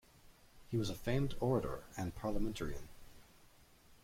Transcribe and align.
He 0.71 0.77
was 0.77 0.89
a 0.89 0.95
famed 0.95 1.35
orator 1.39 1.83
and 1.95 2.15
parliamentarian. 2.15 2.87